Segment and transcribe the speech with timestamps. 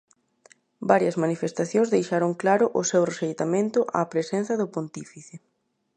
[0.91, 5.35] Varias manifestacións deixaron claro o seu rexeitamento á presenza do pontífice.